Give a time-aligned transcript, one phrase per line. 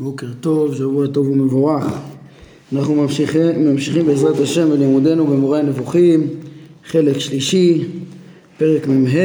[0.00, 1.84] בוקר טוב, שבוע טוב ומבורך.
[2.72, 6.26] אנחנו ממשיכים, ממשיכים בעזרת השם בלימודנו במורה הנבוכים,
[6.86, 7.84] חלק שלישי,
[8.58, 9.18] פרק מ"ה.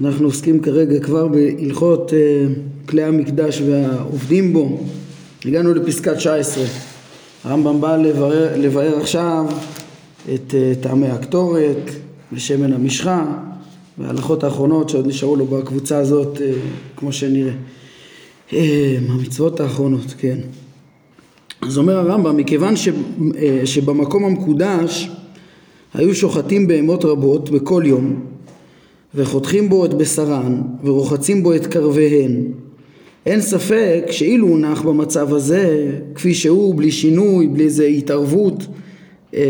[0.00, 4.80] אנחנו עוסקים כרגע כבר בהלכות uh, כלי המקדש והעובדים בו.
[5.44, 6.64] הגענו לפסקה 19.
[7.44, 9.44] הרמב"ם בא לבאר, לבאר עכשיו
[10.34, 11.90] את uh, טעמי הקטורת
[12.32, 13.24] ושמן המשחה
[13.98, 16.40] וההלכות האחרונות שעוד נשארו לו בקבוצה הזאת, uh,
[16.96, 17.52] כמו שנראה.
[18.52, 20.38] אה, המצוות האחרונות, כן.
[21.62, 25.10] אז אומר הרמב"ם, מכיוון ש, אה, שבמקום המקודש
[25.94, 28.20] היו שוחטים בהמות רבות בכל יום
[29.14, 32.42] וחותכים בו את בשרן ורוחצים בו את קרביהן
[33.26, 38.66] אין ספק שאילו הונח במצב הזה כפי שהוא בלי שינוי בלי איזה התערבות
[39.34, 39.42] אה,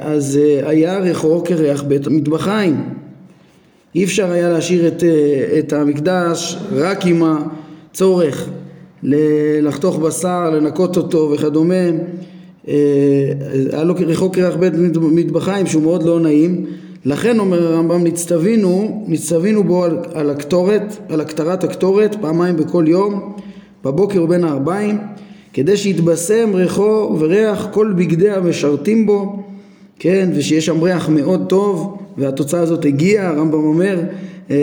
[0.00, 2.84] אז היה ריחו כריח בית המטבחיים
[3.94, 5.02] אי אפשר היה להשאיר את,
[5.58, 7.38] את המקדש רק עם ה...
[7.94, 8.48] צורך
[9.62, 11.74] לחתוך בשר, לנקות אותו וכדומה,
[12.68, 12.74] אה,
[13.72, 16.66] היה לו רחוק קרח בית מטבחיים שהוא מאוד לא נעים,
[17.04, 23.32] לכן אומר הרמב"ם נצטווינו, נצטווינו בו על, על הקטורת, על הקטרת הקטורת פעמיים בכל יום,
[23.84, 24.98] בבוקר ובין הארבעים,
[25.52, 29.42] כדי שיתבשם ריחו וריח כל בגדי המשרתים בו,
[29.98, 34.00] כן, ושיש שם ריח מאוד טוב, והתוצאה הזאת הגיעה, הרמב"ם אומר,
[34.50, 34.56] אה,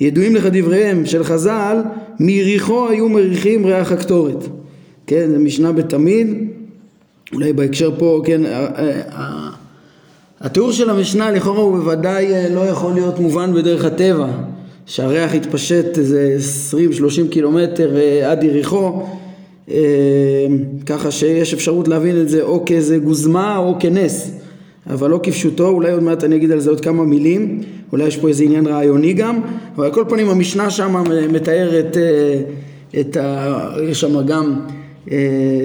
[0.00, 1.76] ידועים לך דבריהם של חז"ל
[2.20, 4.44] מיריחו היו מריחים ריח הקטורת.
[5.06, 6.28] כן זה משנה בתמיד.
[7.32, 8.40] אולי בהקשר פה כן
[10.40, 14.26] התיאור של המשנה לכאורה הוא בוודאי אה, לא יכול להיות מובן בדרך הטבע
[14.86, 16.36] שהריח יתפשט איזה
[16.72, 19.02] 20-30 קילומטר אה, עד יריחו.
[19.70, 19.76] אה,
[20.86, 24.30] ככה שיש אפשרות להבין את זה או כאיזה גוזמה או כנס
[24.90, 27.60] אבל לא כפשוטו, אולי עוד מעט אני אגיד על זה עוד כמה מילים,
[27.92, 29.40] אולי יש פה איזה עניין רעיוני גם,
[29.76, 32.40] אבל על כל פנים המשנה שם מתארת אה,
[33.00, 33.58] את ה...
[33.82, 34.60] יש שם גם
[35.10, 35.16] אה,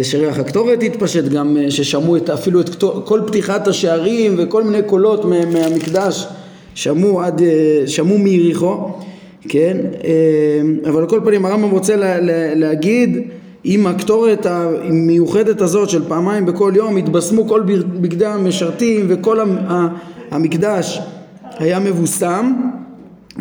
[0.03, 5.25] שריח הקטורת התפשט, גם אה, ששמעו את, אפילו את כל פתיחת השערים וכל מיני קולות
[5.25, 6.27] מהמקדש
[6.75, 7.41] שמעו עד,
[7.85, 8.91] שמעו מיריחו,
[9.49, 9.77] כן,
[10.85, 13.17] אבל על כל פנים הרמב"ם רוצה לה, לה, להגיד
[13.63, 17.61] עם הקטורת המיוחדת הזאת של פעמיים בכל יום התבשמו כל
[18.01, 19.39] בגדי המשרתים וכל
[20.31, 21.01] המקדש
[21.59, 22.53] היה מבוסם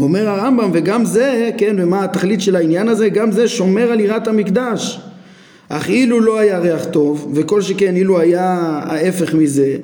[0.00, 3.08] אומר הרמב"ם וגם זה כן ומה התכלית של העניין הזה?
[3.08, 5.00] גם זה שומר על יראת המקדש.
[5.68, 8.44] אך אילו לא היה ריח טוב וכל שכן אילו היה
[8.82, 9.76] ההפך מזה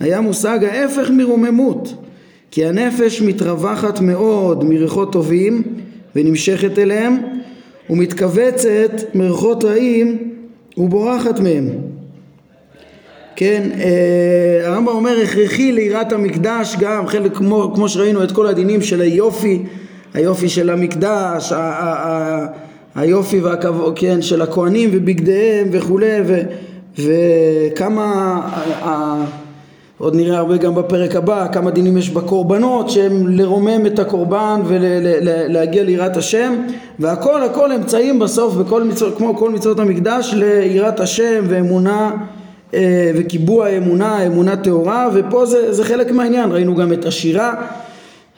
[0.00, 1.94] היה מושג ההפך מרוממות.
[2.50, 5.62] כי הנפש מתרווחת מאוד מריחות טובים
[6.16, 7.16] ונמשכת אליהם
[7.90, 10.32] ומתכווצת מריחות רעים
[10.76, 11.68] ובורחת מהם.
[13.36, 18.82] כן, אה, הרמב"ם אומר הכרחי ליראת המקדש גם חלק כמו, כמו שראינו את כל הדינים
[18.82, 19.62] של היופי,
[20.14, 22.46] היופי של המקדש, ה, ה, ה,
[22.94, 26.20] היופי והכבוד, כן, של הכהנים ובגדיהם וכולי
[26.98, 28.40] וכמה
[30.00, 35.82] עוד נראה הרבה גם בפרק הבא כמה דינים יש בקורבנות שהם לרומם את הקורבן ולהגיע
[35.82, 36.54] ליראת השם
[36.98, 42.10] והכל הכל אמצעים בסוף בכל מצוות, כמו כל מצוות המקדש ליראת השם ואמונה
[42.74, 46.52] אה, וקיבוע האמונה, אמונה טהורה ופה זה, זה חלק מהעניין.
[46.52, 47.54] ראינו גם את השירה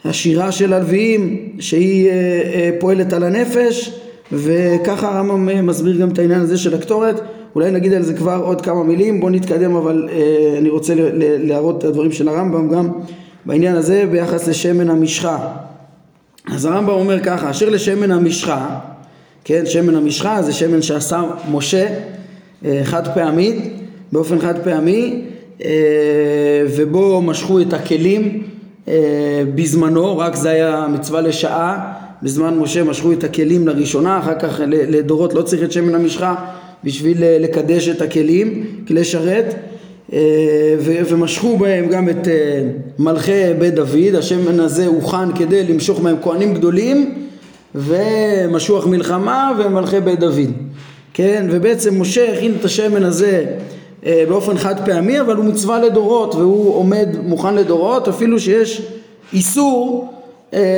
[0.05, 3.99] השירה של הלוויים שהיא אה, אה, פועלת על הנפש
[4.31, 7.21] וככה הרמב"ם מסביר גם את העניין הזה של הקטורת
[7.55, 11.77] אולי נגיד על זה כבר עוד כמה מילים, בואו נתקדם אבל אה, אני רוצה להראות
[11.77, 12.89] את הדברים של הרמב"ם גם
[13.45, 15.37] בעניין הזה ביחס לשמן המשחה.
[16.51, 18.79] אז הרמב"ם אומר ככה, אשר לשמן המשחה,
[19.43, 21.87] כן, שמן המשחה זה שמן שעשה משה
[22.65, 23.73] אה, חד פעמית,
[24.11, 25.21] באופן חד פעמי,
[25.65, 25.69] אה,
[26.75, 28.43] ובו משכו את הכלים
[28.87, 31.93] אה, בזמנו, רק זה היה מצווה לשעה,
[32.23, 36.35] בזמן משה משכו את הכלים לראשונה, אחר כך לדורות לא צריך את שמן המשחה
[36.83, 39.55] בשביל אה, לקדש את הכלים, כלי שרת,
[40.13, 40.19] אה,
[40.79, 42.63] ומשכו בהם גם את אה,
[42.99, 47.27] מלכי בית דוד, השמן הזה הוכן כדי למשוך מהם כהנים גדולים
[47.75, 50.51] ומשוח מלחמה ומלכי בית דוד,
[51.13, 53.45] כן, ובעצם משה הכין את השמן הזה
[54.03, 58.81] באופן חד פעמי אבל הוא מצווה לדורות והוא עומד מוכן לדורות אפילו שיש
[59.33, 60.13] איסור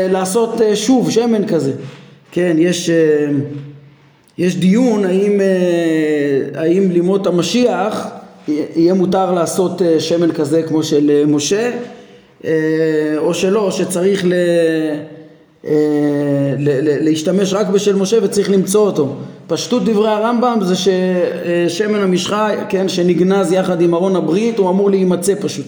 [0.10, 1.72] לעשות שוב שמן כזה,
[2.32, 2.90] כן, יש
[4.38, 8.08] יש דיון האם, אה, האם לימות המשיח
[8.48, 11.72] יהיה מותר לעשות אה, שמן כזה כמו של אה, משה
[13.18, 14.34] או שלא, שצריך ל...
[17.02, 19.16] להשתמש רק בשל משה וצריך למצוא אותו.
[19.48, 25.34] פשטות דברי הרמב"ם זה ששמן המשחה, כן, שנגנז יחד עם ארון הברית, הוא אמור להימצא
[25.42, 25.66] פשוט.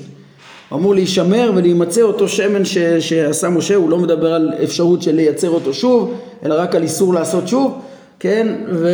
[0.69, 5.15] הוא אמור להישמר ולהימצא אותו שמן ש, שעשה משה, הוא לא מדבר על אפשרות של
[5.15, 6.13] לייצר אותו שוב,
[6.45, 7.79] אלא רק על איסור לעשות שוב.
[8.19, 8.89] כן, ו...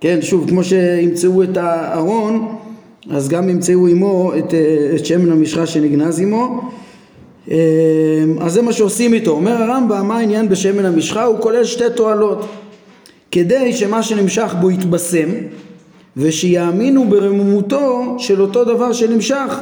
[0.00, 2.56] כן, שוב, כמו שימצאו את הארון,
[3.10, 4.54] אז גם ימצאו עמו את,
[4.94, 6.70] את שמן המשחה שנגנז עמו.
[8.40, 9.30] אז זה מה שעושים איתו.
[9.30, 11.24] אומר הרמב"ם, מה העניין בשמן המשחה?
[11.24, 12.46] הוא כולל שתי תועלות.
[13.30, 15.28] כדי שמה שנמשך בו יתבשם,
[16.16, 19.60] ושיאמינו ברמומותו של אותו דבר שנמשך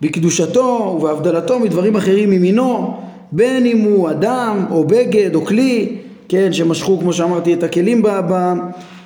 [0.00, 2.96] בקדושתו ובהבדלתו מדברים אחרים ממינו,
[3.32, 5.96] בין אם הוא אדם או בגד או כלי,
[6.32, 8.32] כן, שמשכו כמו שאמרתי את הכלים ב, ב,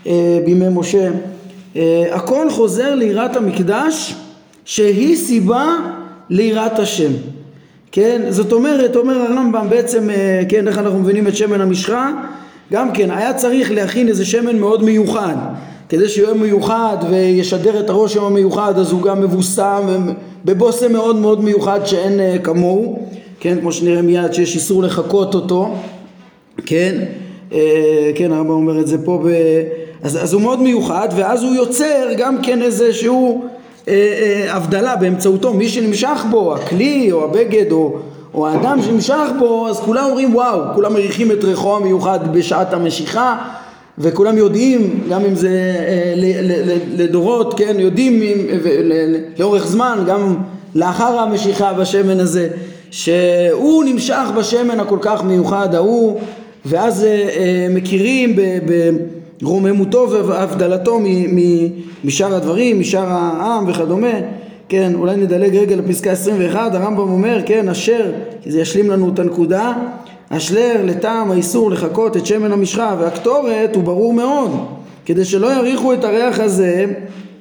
[0.06, 1.08] אה, בימי משה.
[1.76, 4.14] אה, הכל חוזר ליראת המקדש
[4.64, 5.76] שהיא סיבה
[6.30, 7.10] ליראת השם.
[7.92, 12.10] כן, זאת אומרת, אומר הרמב"ם בעצם, אה, כן, איך אנחנו מבינים את שמן המשחה?
[12.72, 15.36] גם כן, היה צריך להכין איזה שמן מאוד מיוחד.
[15.88, 20.12] כדי שיהיה מיוחד וישדר את הרושם המיוחד אז הוא גם מבוסם
[20.44, 22.98] בבושם מאוד מאוד מיוחד שאין כמוהו
[23.40, 25.74] כן כמו שנראה מיד שיש איסור לחקות אותו
[26.66, 26.98] כן?
[27.50, 27.54] uh,
[28.14, 29.28] כן הרמב"ם אומר את זה פה ב...
[30.02, 33.90] אז, אז הוא מאוד מיוחד ואז הוא יוצר גם כן איזשהו uh, uh,
[34.48, 35.54] הבדלה באמצעותו.
[35.54, 37.98] מי שנמשך בו הכלי או הבגד או,
[38.34, 43.36] או האדם שנמשך בו אז כולם אומרים וואו כולם מריחים את ריחו המיוחד בשעת המשיכה
[43.98, 46.14] וכולם יודעים, גם אם זה אה,
[46.96, 48.22] לדורות, כן, יודעים
[49.38, 50.36] לאורך זמן, גם
[50.74, 52.48] לאחר המשיכה בשמן הזה,
[52.90, 56.20] שהוא נמשך בשמן הכל כך מיוחד ההוא,
[56.68, 58.36] ואז אה, אה, מכירים
[59.42, 61.00] ברוממותו והבדלתו
[62.04, 64.12] משאר הדברים, משאר העם וכדומה.
[64.68, 69.18] כן, אולי נדלג רגע לפסקה 21, הרמב"ם אומר, כן, אשר, כי זה ישלים לנו את
[69.18, 69.72] הנקודה,
[70.28, 74.50] אשלר לטעם האיסור לחכות את שמן המשחה והקטורת הוא ברור מאוד
[75.04, 76.84] כדי שלא יריחו את הריח הזה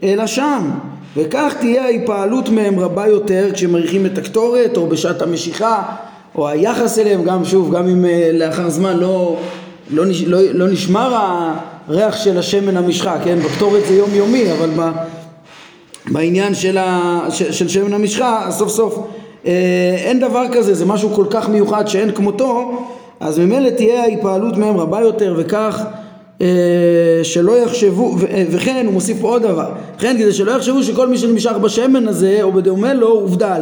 [0.03, 0.69] אלא שם
[1.17, 5.83] וכך תהיה ההיפעלות מהם רבה יותר כשמריחים את הקטורת או בשעת המשיכה
[6.37, 9.37] או היחס אליהם גם שוב גם אם אה, לאחר זמן לא,
[9.91, 11.15] לא, לא, לא נשמר
[11.87, 13.39] הריח של השמן המשחה כן?
[13.39, 14.91] בקטורת זה יומיומי אבל ב,
[16.11, 19.07] בעניין של, ה, של, של שמן המשחה סוף סוף
[19.45, 22.81] אה, אין דבר כזה, זה משהו כל כך מיוחד שאין כמותו,
[23.19, 25.83] אז ממילא תהיה ההתפעלות מהם רבה יותר וכך
[26.41, 26.47] אה,
[27.23, 31.17] שלא יחשבו, ו, אה, וכן הוא מוסיף עוד דבר, וכן כדי שלא יחשבו שכל מי
[31.17, 33.61] שנמשך בשמן הזה או בדומה לו הובדל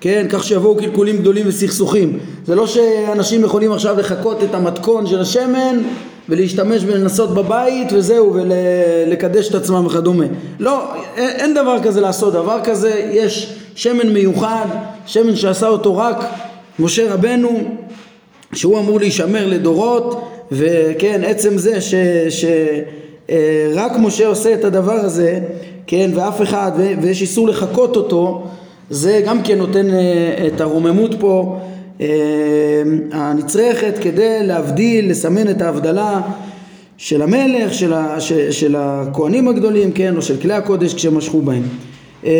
[0.00, 2.18] כן, כך שיבואו קלקולים גדולים וסכסוכים.
[2.46, 5.82] זה לא שאנשים יכולים עכשיו לחכות את המתכון של השמן
[6.28, 10.24] ולהשתמש ולנסות בבית וזהו ולקדש את עצמם וכדומה.
[10.60, 10.84] לא,
[11.16, 14.66] אין דבר כזה לעשות דבר כזה, יש שמן מיוחד,
[15.06, 16.24] שמן שעשה אותו רק
[16.78, 17.64] משה רבנו,
[18.52, 21.78] שהוא אמור להישמר לדורות, וכן, עצם זה
[22.30, 25.40] שרק משה עושה את הדבר הזה,
[25.86, 26.72] כן, ואף אחד,
[27.02, 28.46] ויש איסור לחקות אותו,
[28.90, 31.58] זה גם כן נותן אה, את הרוממות פה
[32.00, 32.06] אה,
[33.12, 36.20] הנצרכת כדי להבדיל, לסמן את ההבדלה
[36.96, 41.62] של המלך, של, ה, של הכהנים הגדולים, כן, או של כלי הקודש כשמשכו בהם.
[42.24, 42.32] אה,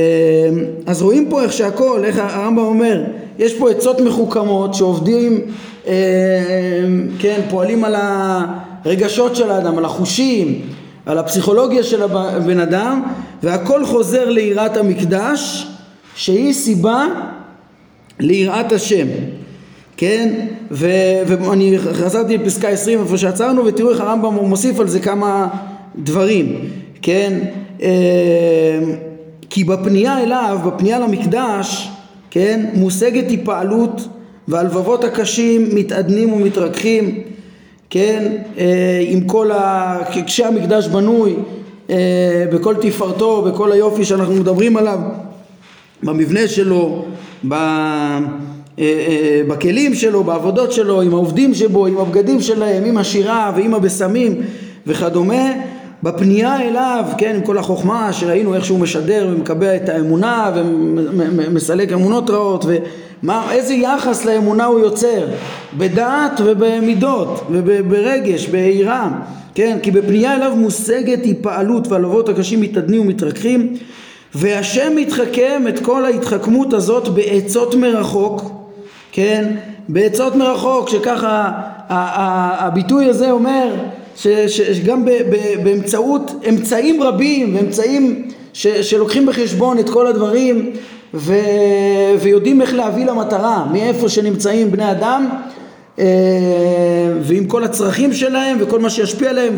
[0.86, 3.04] אז רואים פה איך שהכל, איך הרמב"ם אומר,
[3.38, 5.40] יש פה עצות מחוכמות שעובדים,
[7.18, 10.60] כן, פועלים על הרגשות של האדם, על החושים,
[11.06, 13.02] על הפסיכולוגיה של הבן אדם,
[13.42, 15.66] והכל חוזר ליראת המקדש,
[16.16, 17.06] שהיא סיבה
[18.20, 19.06] ליראת השם.
[19.96, 20.46] כן?
[20.70, 20.90] ו,
[21.26, 25.48] ואני חזרתי לפסקה 20 איפה שעצרנו ותראו איך הרמב"ם מוסיף על זה כמה
[25.98, 26.58] דברים,
[27.02, 27.40] כן?
[27.82, 27.88] אה,
[29.50, 31.90] כי בפנייה אליו, בפנייה למקדש,
[32.30, 34.08] כן, מושגת היפעלות
[34.48, 37.20] והלבבות הקשים מתעדנים ומתרככים,
[37.90, 39.98] כן, אה, עם כל ה...
[40.26, 41.34] כשהמקדש בנוי
[41.90, 44.98] אה, בכל תפארתו, בכל היופי שאנחנו מדברים עליו,
[46.02, 47.04] במבנה שלו,
[47.48, 47.54] ב...
[48.78, 54.40] אה, בכלים שלו, בעבודות שלו, עם העובדים שבו, עם הבגדים שלהם, עם השירה ועם הבשמים
[54.86, 55.52] וכדומה,
[56.02, 62.30] בפנייה אליו, כן, עם כל החוכמה שראינו איך שהוא משדר ומקבע את האמונה ומסלק אמונות
[62.30, 62.64] רעות
[63.22, 65.26] ואיזה יחס לאמונה הוא יוצר
[65.78, 69.08] בדעת ובמידות וברגש, ביראה,
[69.54, 73.76] כן, כי בפנייה אליו מושגת היפעלות והלוות הקשים מתעדנים ומתרככים
[74.34, 78.42] והשם מתחכם את כל ההתחכמות הזאת בעצות מרחוק,
[79.12, 79.56] כן,
[79.88, 81.50] בעצות מרחוק, שככה
[81.88, 83.74] הביטוי הזה אומר
[84.48, 85.04] שגם
[85.64, 88.28] באמצעות אמצעים רבים ואמצעים
[88.82, 90.72] שלוקחים בחשבון את כל הדברים
[91.14, 91.34] ו,
[92.20, 95.28] ויודעים איך להביא למטרה מאיפה שנמצאים בני אדם
[95.98, 96.04] אה,
[97.20, 99.54] ועם כל הצרכים שלהם וכל מה שישפיע עליהם.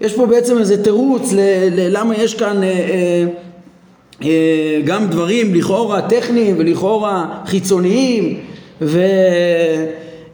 [0.00, 1.32] יש פה בעצם איזה תירוץ
[1.72, 3.24] ללמה יש כאן אה, אה,
[4.84, 8.40] גם דברים לכאורה טכניים ולכאורה חיצוניים
[8.82, 9.00] ו...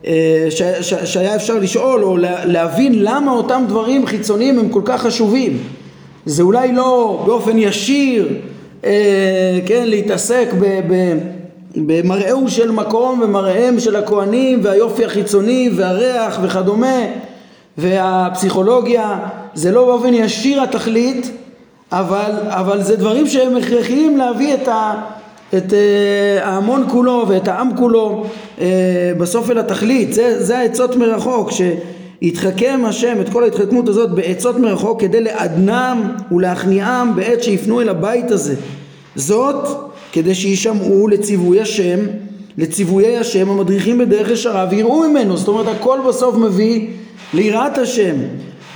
[0.07, 0.49] אה,
[1.05, 5.59] שהיה אפשר לשאול או להבין למה אותם דברים חיצוניים הם כל כך חשובים.
[6.27, 8.29] זה אולי לא באופן ישיר,
[8.85, 10.49] אה, כן, להתעסק
[11.77, 17.01] במראהו של מקום ומראיהם של הכהנים והיופי החיצוני והריח וכדומה
[17.79, 19.19] והפסיכולוגיה,
[19.55, 21.31] זה לא באופן ישיר התכלית,
[21.99, 24.95] אבל, אבל זה דברים שהם הכרחיים להביא את, ה,
[25.57, 28.25] את uh, ההמון כולו ואת העם כולו
[28.59, 28.61] uh,
[29.19, 30.13] בסוף אל התכלית.
[30.13, 37.17] זה, זה העצות מרחוק, שיתחכם השם את כל ההתחכמות הזאת בעצות מרחוק כדי לעדנם ולהכניעם
[37.17, 38.55] בעת שיפנו אל הבית הזה.
[39.17, 39.69] זאת
[40.13, 41.99] כדי שישמעו לציווי השם,
[42.59, 45.37] לציוויי השם המדריכים בדרך ישרה ויראו ממנו.
[45.37, 46.87] זאת אומרת הכל בסוף מביא
[47.35, 48.15] ליראת השם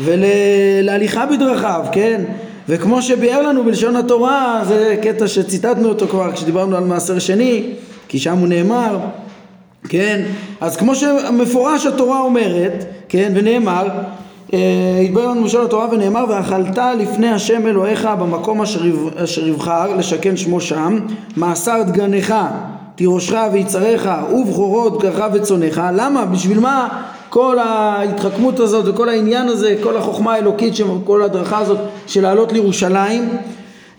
[0.01, 2.25] ולהליכה בדרכיו, כן?
[2.69, 7.63] וכמו שביאר לנו בלשון התורה, זה קטע שציטטנו אותו כבר כשדיברנו על מעשר שני,
[8.09, 8.99] כי שם הוא נאמר,
[9.89, 10.23] כן?
[10.61, 13.33] אז כמו שמפורש התורה אומרת, כן?
[13.35, 13.89] ונאמר,
[14.53, 20.61] אה, התברר לנו בלשון התורה ונאמר ואכלת לפני השם אלוהיך במקום אשר יבחר לשכן שמו
[20.61, 20.99] שם
[21.37, 22.35] מאסר דגנך
[22.95, 26.25] תירושך ויצריך ובכורות בקרך וצונך למה?
[26.25, 26.89] בשביל מה
[27.31, 33.29] כל ההתחכמות הזאת וכל העניין הזה, כל החוכמה האלוקית, כל ההדרכה הזאת של לעלות לירושלים,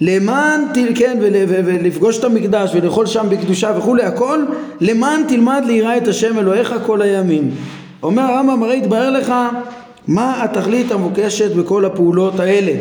[0.02, 0.62] למען,
[0.96, 4.40] כן, ולפגוש את המקדש ולאכול שם בקדושה וכולי, הכל,
[4.82, 7.52] למען תלמד ליראה את השם אלוהיך כל הימים.
[8.04, 9.34] אומר הרמב"ם, הרי יתברר לך
[10.08, 12.72] מה התכלית המבוקשת בכל הפעולות האלה.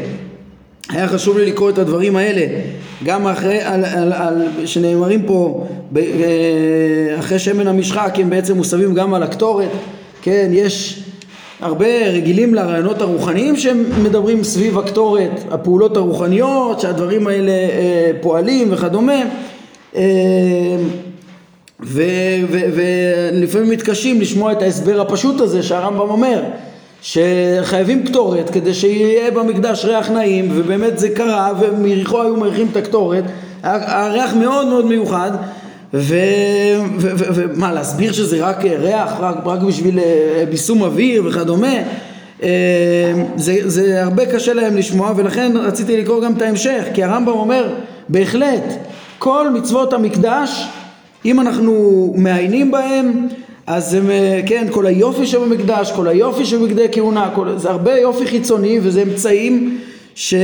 [0.88, 2.46] היה חשוב לי לקרוא את הדברים האלה
[3.04, 6.02] גם אחרי, על, על, על, שנאמרים פה אה,
[7.18, 9.70] אחרי שמן המשחק הם בעצם מוסבים גם על הקטורת
[10.22, 11.02] כן, יש
[11.60, 19.22] הרבה רגילים לרעיונות הרוחניים שמדברים סביב הקטורת, הפעולות הרוחניות, שהדברים האלה אה, פועלים וכדומה.
[19.96, 20.02] אה,
[21.80, 26.42] ולפעמים מתקשים לשמוע את ההסבר הפשוט הזה שהרמב"ם אומר
[27.02, 33.24] שחייבים קטורת כדי שיהיה במקדש ריח נעים ובאמת זה קרה ומיריחו היו מריחים את הקטורת.
[33.62, 35.30] הריח מאוד מאוד מיוחד
[35.94, 41.74] ומה להסביר שזה רק ריח, רק, רק בשביל אה, ביסום אוויר וכדומה?
[42.42, 42.48] אה,
[43.36, 47.74] זה, זה הרבה קשה להם לשמוע ולכן רציתי לקרוא גם את ההמשך כי הרמב"ם אומר
[48.08, 48.64] בהחלט
[49.18, 50.68] כל מצוות המקדש
[51.24, 53.28] אם אנחנו מעיינים בהם
[53.66, 58.26] אז הם, אה, כן, כל היופי שבמקדש, כל היופי שבבגדי כהונה, כל, זה הרבה יופי
[58.26, 59.78] חיצוני וזה אמצעים
[60.18, 60.34] ש...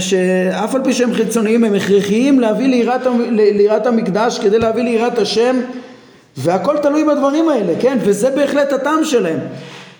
[0.00, 3.00] שאף על פי שהם חיצוניים הם הכרחיים להביא ליראת,
[3.30, 5.56] ליראת המקדש כדי להביא ליראת השם
[6.36, 7.98] והכל תלוי בדברים האלה, כן?
[8.00, 9.38] וזה בהחלט הטעם שלהם.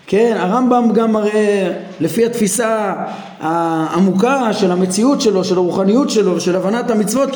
[0.07, 2.93] כן, הרמב"ם גם מראה לפי התפיסה
[3.39, 7.29] העמוקה של המציאות שלו, של הרוחניות שלו, של הבנת המצוות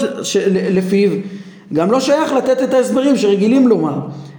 [0.71, 1.09] לפיו,
[1.73, 3.95] גם לא שייך לתת את ההסברים שרגילים לומר.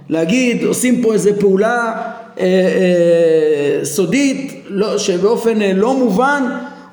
[0.09, 1.93] להגיד עושים פה איזה פעולה
[2.39, 6.43] אה, אה, סודית לא, שבאופן אה, לא מובן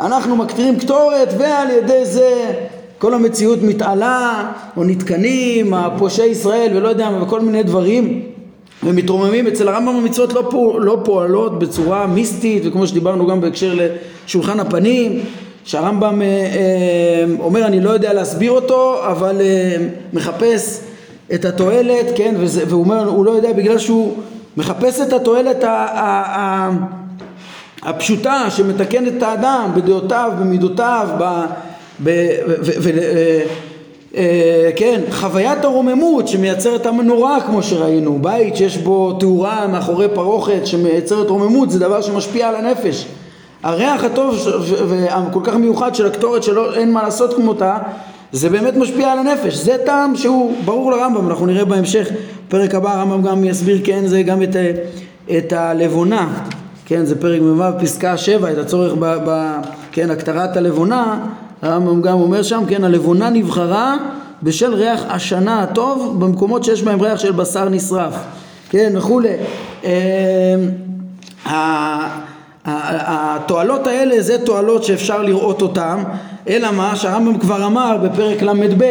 [0.02, 2.52] אנחנו מקטירים קטורת ועל ידי זה
[2.99, 8.23] כל המציאות מתעלה או נתקנים, הפושעי ישראל ולא יודע מה וכל מיני דברים
[8.82, 13.78] ומתרוממים אצל הרמב"ם המצוות לא, פועל, לא פועלות בצורה מיסטית וכמו שדיברנו גם בהקשר
[14.26, 15.21] לשולחן הפנים
[15.64, 19.76] שהרמב"ם אה, אה, אומר אני לא יודע להסביר אותו אבל אה,
[20.12, 20.80] מחפש
[21.35, 24.12] את התועלת כן וזה, והוא אומר הוא לא יודע בגלל שהוא
[24.56, 26.71] מחפש את התועלת ה, ה, ה,
[27.82, 31.24] הפשוטה שמתקנת את האדם בדעותיו, במידותיו, ב...
[32.04, 32.28] ב...
[32.46, 32.70] ו...
[32.82, 32.90] ו...
[32.90, 33.42] אה,
[34.16, 41.30] אה, כן, חוויית הרוממות שמייצרת המנורה כמו שראינו, בית שיש בו תאורה מאחורי פרוכת שמייצרת
[41.30, 43.06] רוממות זה דבר שמשפיע על הנפש.
[43.62, 44.36] הריח הטוב
[44.88, 47.78] והכל כך מיוחד של הקטורת שלא אין מה לעשות כמותה
[48.32, 52.08] זה באמת משפיע על הנפש, זה טעם שהוא ברור לרמב"ם, אנחנו נראה בהמשך,
[52.48, 54.56] פרק הבא הרמב"ם גם יסביר כן זה גם את,
[55.38, 56.28] את הלבונה
[56.92, 59.16] כן, זה פרק מ"ו פסקה 7, את הצורך ב...
[59.26, 59.56] ב
[59.92, 61.26] כן, הקטרת הלבונה,
[61.62, 63.96] הרמב"ם גם אומר שם, כן, הלבונה נבחרה
[64.42, 68.14] בשל ריח השנה הטוב במקומות שיש בהם ריח של בשר נשרף,
[68.70, 69.28] כן, וכולי.
[69.84, 70.54] אה,
[72.64, 76.02] התועלות האלה זה תועלות שאפשר לראות אותן,
[76.49, 76.96] אלא מה?
[76.96, 78.84] שהרמב"ם כבר אמר בפרק ל"ב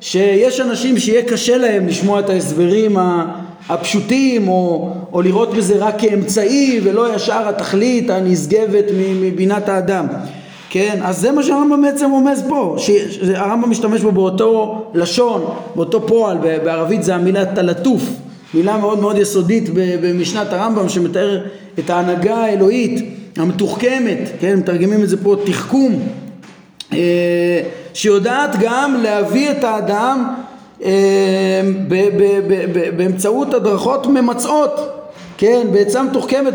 [0.00, 2.96] שיש אנשים שיהיה קשה להם לשמוע את ההסברים
[3.68, 8.84] הפשוטים או, או לראות בזה רק כאמצעי ולא ישר התכלית הנשגבת
[9.20, 10.06] מבינת האדם.
[10.70, 15.44] כן, אז זה מה שהרמב"ם בעצם רומז פה, שהרמב"ם משתמש בו באותו לשון,
[15.74, 18.02] באותו פועל, בערבית זה המילה תלטוף,
[18.54, 21.40] מילה מאוד מאוד יסודית במשנת הרמב"ם שמתאר
[21.78, 23.04] את ההנהגה האלוהית
[23.36, 26.08] המתוחכמת, כן, מתרגמים את זה פה תחכום,
[26.92, 27.60] אה,
[27.94, 30.34] שיודעת גם להביא את האדם
[32.96, 34.98] באמצעות הדרכות ממצעות
[35.38, 36.54] כן, בעצה מתוחכמת,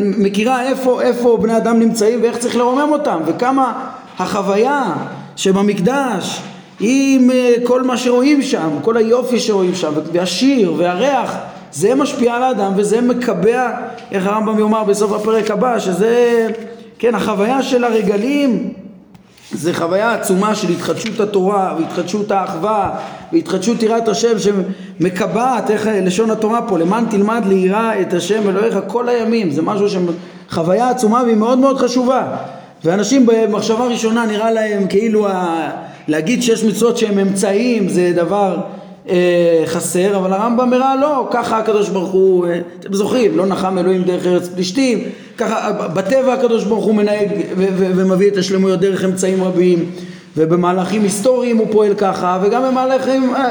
[0.00, 4.92] מכירה איפה, איפה בני אדם נמצאים ואיך צריך לרומם אותם, וכמה החוויה
[5.36, 6.40] שבמקדש
[6.80, 11.36] עם אה, כל מה שרואים שם, כל היופי שרואים שם, והשיר והריח,
[11.72, 13.70] זה משפיע על האדם וזה מקבע,
[14.10, 16.46] איך הרמב"ם יאמר בסוף הפרק הבא, שזה,
[16.98, 18.72] כן, החוויה של הרגלים
[19.52, 22.90] זה חוויה עצומה של התחדשות התורה והתחדשות האחווה
[23.32, 29.08] והתחדשות יראת השם שמקבעת, איך לשון התורה פה, למען תלמד ליראה את השם אלוהיך כל
[29.08, 32.36] הימים, זה משהו שחוויה עצומה והיא מאוד מאוד חשובה.
[32.84, 35.70] ואנשים במחשבה ראשונה נראה להם כאילו ה...
[36.08, 38.56] להגיד שיש מצוות שהם אמצעים זה דבר
[39.08, 43.78] אה, חסר, אבל הרמב"ם הראה לא, ככה הקדוש ברוך הוא, אה, אתם זוכרים, לא נחם
[43.78, 44.98] אלוהים דרך ארץ פלישתים,
[45.38, 47.28] ככה בטבע הקדוש ברוך הוא מנהג
[47.76, 49.90] ומביא את השלמויות דרך אמצעים רבים
[50.36, 52.62] ובמהלכים היסטוריים הוא פועל ככה וגם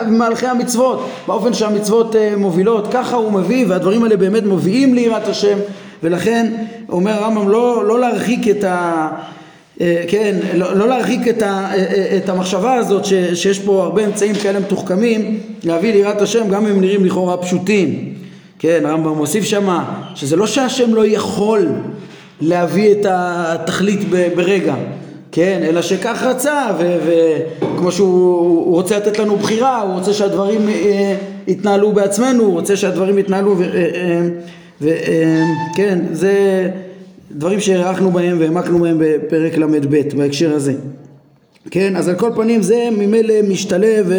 [0.08, 5.58] במהלכי המצוות באופן שהמצוות אה, מובילות ככה הוא מביא והדברים האלה באמת מביאים ליראת השם
[6.04, 6.54] ולכן
[6.90, 9.08] אומר הרמב"ם לא, לא להרחיק את ה...
[9.82, 13.84] אה, כן, לא, לא להרחיק את, ה, אה, אה, את המחשבה הזאת ש, שיש פה
[13.84, 18.14] הרבה אמצעים כאלה מתוחכמים להביא ליראת השם גם אם הם נראים לכאורה פשוטים.
[18.60, 21.68] כן, הרמב"ם מוסיף שמה שזה לא שהשם לא יכול
[22.42, 24.00] להביא את התכלית
[24.36, 24.76] ברגע.
[25.32, 31.16] כן, אלא שכך רצה וכמו שהוא רוצה לתת לנו בחירה, הוא רוצה שהדברים אה,
[31.48, 33.56] יתנהלו בעצמנו, הוא רוצה שהדברים יתנהלו
[34.82, 36.70] וכן, זה
[37.38, 40.74] דברים שהערכנו בהם והעמקנו בהם בפרק ל"ב בהקשר הזה.
[41.72, 44.12] כן, אז על כל פנים זה ממילא משתלב,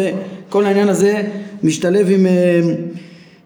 [0.49, 1.21] כל העניין הזה
[1.63, 2.61] משתלב עם אה,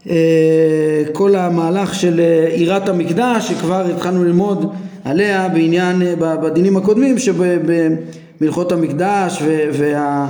[0.09, 4.73] אה, כל המהלך של אה, יראת המקדש שכבר התחלנו ללמוד
[5.03, 10.27] עליה בעניין, בדינים הקודמים שבמלכות המקדש וה,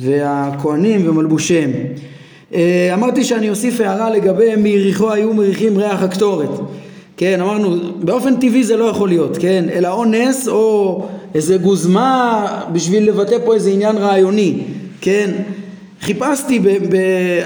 [0.00, 1.70] והכהנים ומלבושיהם.
[2.94, 6.50] אמרתי שאני אוסיף הערה לגבי מיריחו היו מריחים ריח הקטורת
[7.20, 12.46] כן, אמרנו, באופן טבעי זה לא יכול להיות, כן, אלא או נס או איזה גוזמה
[12.72, 14.58] בשביל לבטא פה איזה עניין רעיוני,
[15.00, 15.30] כן,
[16.00, 16.96] חיפשתי ב, ב,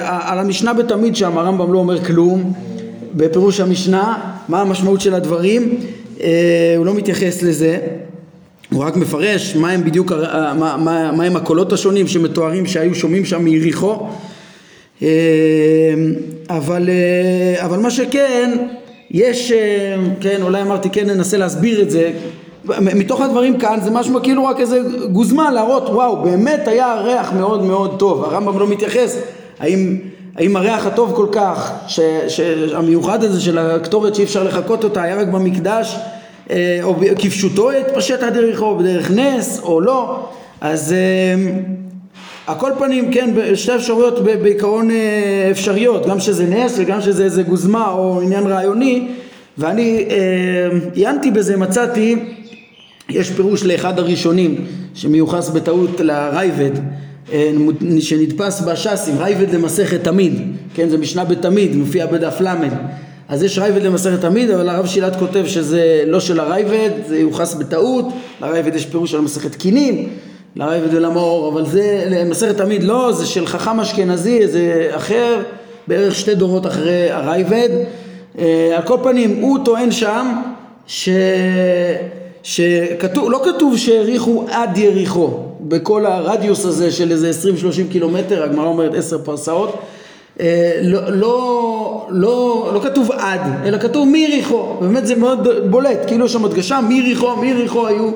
[0.01, 2.53] על המשנה בתמיד שם, הרמב"ם לא אומר כלום,
[3.15, 4.19] בפירוש המשנה,
[4.49, 5.79] מה המשמעות של הדברים,
[6.21, 7.79] אה, הוא לא מתייחס לזה,
[8.73, 13.25] הוא רק מפרש מה הם בדיוק, מה, מה, מה הם הקולות השונים שמתוארים שהיו שומעים
[13.25, 14.07] שם מיריחו,
[15.03, 15.09] אה,
[16.51, 18.59] אבל, אה, אבל מה שכן,
[19.15, 22.13] יש, אה, כן, אולי אמרתי כן ננסה להסביר את זה,
[22.81, 24.81] מתוך הדברים כאן זה משהו כאילו רק איזה
[25.13, 29.19] גוזמה להראות וואו באמת היה ריח מאוד מאוד טוב, הרמב"ם לא מתייחס
[29.61, 29.99] האם,
[30.37, 35.17] האם הריח הטוב כל כך ש, שהמיוחד הזה של הקטורת שאי אפשר לחקות אותה היה
[35.17, 35.97] רק במקדש
[36.51, 40.27] אה, או כפשוטו התפשט עד יריחו בדרך נס או לא?
[40.61, 40.95] אז
[42.47, 47.91] הכל פנים, כן, שתי אפשרויות בעיקרון אה, אפשריות, גם שזה נס וגם שזה איזה גוזמה
[47.91, 49.09] או עניין רעיוני,
[49.59, 52.17] ואני אה, עיינתי בזה, מצאתי,
[53.09, 56.71] יש פירוש לאחד הראשונים שמיוחס בטעות לראב"ד,
[57.33, 57.53] אה,
[58.01, 60.33] שנדפס בש"סים, ראב"ד למסכת תמיד,
[60.75, 62.55] כן, זה משנה בתמיד, מופיע בדף ל',
[63.29, 67.55] אז יש ראב"ד למסכת תמיד, אבל הרב שילת כותב שזה לא של הראב"ד, זה יוחס
[67.55, 68.05] בטעות,
[68.41, 70.09] לראב"ד יש פירוש על מסכת קינים
[70.57, 75.43] לראב"ד ולמאור, אבל זה מסכת תמיד לא, זה של חכם אשכנזי, זה אחר,
[75.89, 77.69] בערך שתי דורות אחרי הרייבד.
[78.39, 80.27] אה, על כל פנים, הוא טוען שם
[80.87, 81.09] ש...
[82.43, 88.95] שכתוב, לא כתוב שהעריכו עד יריחו, בכל הרדיוס הזה של איזה 20-30 קילומטר, הגמרא אומרת
[88.95, 89.79] עשר פרסאות,
[90.41, 96.27] אה, לא, לא, לא, לא כתוב עד, אלא כתוב מיריחו, באמת זה מאוד בולט, כאילו
[96.27, 98.11] יש שם הדגשה מיריחו, מיריחו היו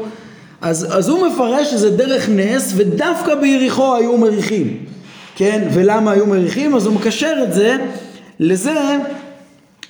[0.60, 4.76] אז, אז הוא מפרש שזה דרך נס ודווקא ביריחו היו מריחים,
[5.36, 5.68] כן?
[5.72, 6.74] ולמה היו מריחים?
[6.74, 7.76] אז הוא מקשר את זה
[8.40, 8.96] לזה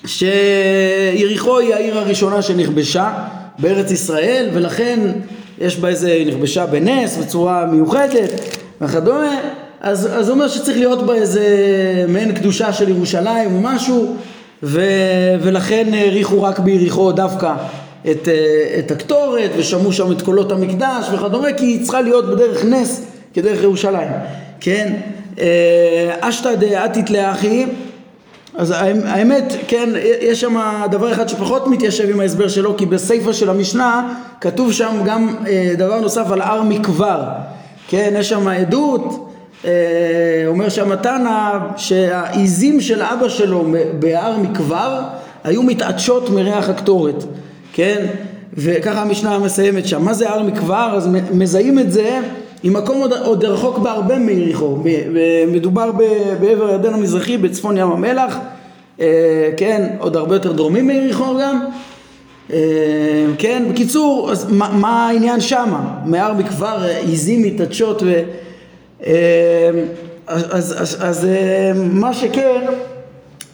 [0.06, 3.12] שיריחו היא העיר הראשונה שנכבשה
[3.58, 5.00] בארץ ישראל ולכן
[5.60, 8.30] יש בה איזה, נכבשה בנס בצורה מיוחדת
[8.80, 9.36] וכדומה
[9.80, 11.44] אז, אז הוא אומר שצריך להיות בה איזה
[12.08, 14.16] מעין קדושה של ירושלים או משהו
[14.62, 14.82] ו,
[15.40, 17.54] ולכן העריכו רק ביריחו דווקא
[18.10, 22.64] את, אה, את הקטורת ושמעו שם את קולות המקדש וכדומה כי היא צריכה להיות בדרך
[22.64, 23.02] נס
[23.34, 24.08] כדרך ירושלים.
[24.60, 24.94] כן?
[25.40, 27.66] אה, אשתא דעתית לאחי.
[28.54, 30.56] אז האמת כן יש שם
[30.90, 35.72] דבר אחד שפחות מתיישב עם ההסבר שלו כי בסיפא של המשנה כתוב שם גם אה,
[35.76, 37.22] דבר נוסף על הר מקבר
[37.88, 39.24] כן יש שם עדות
[40.46, 43.64] אומר שם תנא שהעיזים של אבא שלו
[43.98, 45.00] בהר מקבר
[45.44, 47.24] היו מתעדשות מריח הקטורת
[47.78, 48.06] כן?
[48.54, 50.04] וככה המשנה מסיימת שם.
[50.04, 50.94] מה זה הר מקבר?
[50.96, 52.20] אז מזהים את זה
[52.62, 54.78] עם מקום עוד, עוד רחוק בהרבה מיריחו.
[55.48, 58.38] מדובר בעבר הירדן המזרחי בצפון ים המלח.
[59.56, 61.60] כן, עוד הרבה יותר דרומי מיריחו גם,
[63.38, 65.98] כן, בקיצור, אז מה, מה העניין שמה?
[66.04, 68.22] מהר מכבר עיזים מתעדשות ו...
[70.26, 71.26] אז, אז, אז, אז
[71.74, 72.60] מה שכן,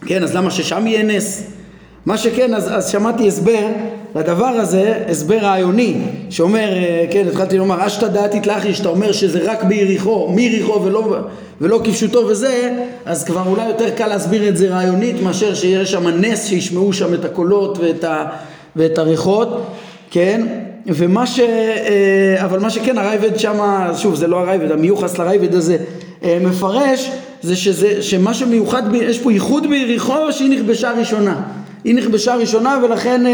[0.07, 1.51] כן, אז למה ששם יהיה נס?
[2.07, 3.67] מה שכן, אז, אז שמעתי הסבר
[4.15, 5.97] לדבר הזה, הסבר רעיוני,
[6.31, 11.17] שאומר, אה, כן, התחלתי לומר, אשתא דעתי תלכי, שאתה אומר שזה רק ביריחו, מיריחו ולא,
[11.61, 12.73] ולא כפשוטו וזה,
[13.05, 17.15] אז כבר אולי יותר קל להסביר את זה רעיונית, מאשר שיהיה שם נס, שישמעו שם
[17.15, 18.25] את הקולות ואת, ה,
[18.77, 19.67] ואת הריחות,
[20.11, 20.47] כן?
[20.87, 21.41] ומה ש...
[21.41, 23.59] אה, אבל מה שכן, הרייבד שם,
[23.97, 25.77] שוב, זה לא הרייבד, המיוחס לרייבד הזה,
[26.25, 27.11] אה, מפרש,
[27.43, 31.41] זה שזה, שמה שמיוחד, יש פה ייחוד ביריחו שהיא נכבשה ראשונה.
[31.85, 33.25] היא נכבשה ראשונה ולכן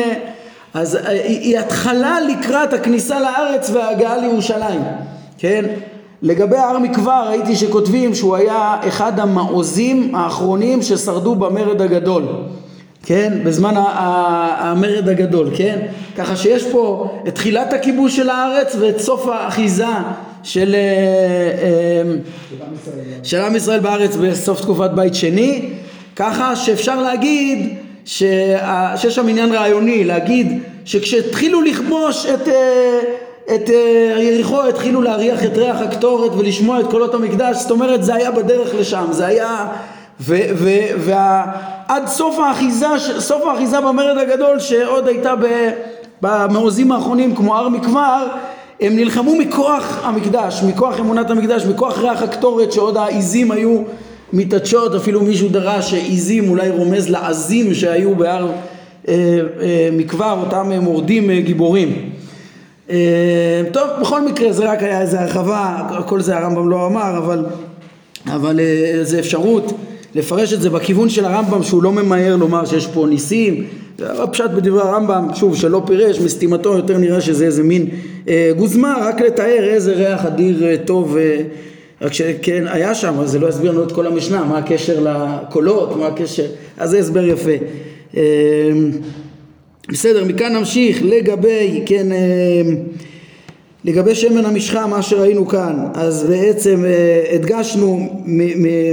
[0.74, 4.80] אז אה, היא, התחלה לקראת הכניסה לארץ וההגעה לירושלים,
[5.38, 5.64] כן?
[6.22, 12.24] לגבי הר מכבר ראיתי שכותבים שהוא היה אחד המעוזים האחרונים ששרדו במרד הגדול,
[13.02, 13.38] כן?
[13.44, 15.78] בזמן המרד הגדול, כן?
[16.16, 19.86] ככה שיש פה את תחילת הכיבוש של הארץ ואת סוף האחיזה
[20.42, 22.12] של, אה,
[23.22, 25.68] של עם ישראל בארץ בסוף תקופת בית שני,
[26.16, 33.00] ככה שאפשר להגיד שיש שם עניין רעיוני, להגיד שכשהתחילו לכבוש את, אה,
[33.54, 38.14] את אה, יריחו, התחילו להריח את ריח הקטורת ולשמוע את קולות המקדש, זאת אומרת זה
[38.14, 39.66] היה בדרך לשם, זה היה...
[40.98, 42.86] ועד סוף האחיזה,
[43.18, 45.34] סוף האחיזה במרד הגדול שעוד הייתה
[46.22, 48.26] במעוזים האחרונים כמו הר מכבר,
[48.80, 53.82] הם נלחמו מכוח המקדש, מכוח אמונת המקדש, מכוח ריח הקטורת שעוד העיזים היו
[54.32, 58.50] מתעדשות, אפילו מישהו דרש שעיזים אולי רומז לעזים שהיו בהר
[59.08, 59.14] אה,
[59.60, 62.10] אה, מכבר, אותם מורדים אה, גיבורים.
[62.90, 67.44] אה, טוב, בכל מקרה זה רק היה איזה הרחבה, כל זה הרמב"ם לא אמר, אבל,
[68.26, 69.72] אבל אה, זה אפשרות
[70.14, 73.66] לפרש את זה בכיוון של הרמב"ם שהוא לא ממהר לומר שיש פה ניסים,
[73.98, 77.86] הפשט בדברי הרמב"ם, שוב, שלא פירש, מסתימתו יותר נראה שזה איזה מין
[78.28, 81.40] אה, גוזמה, רק לתאר איזה ריח אדיר אה, טוב אה,
[82.02, 85.96] רק שכן היה שם, אז זה לא יסביר לנו את כל המשנה, מה הקשר לקולות,
[85.96, 86.46] מה הקשר,
[86.78, 87.50] אז זה הסבר יפה.
[88.14, 88.20] אמ,
[89.88, 92.76] בסדר, מכאן נמשיך לגבי, כן, אמ,
[93.84, 98.22] לגבי שמן המשחה, מה שראינו כאן, אז בעצם אה, הדגשנו